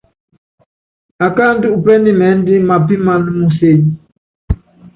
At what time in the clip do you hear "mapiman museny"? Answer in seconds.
2.67-3.83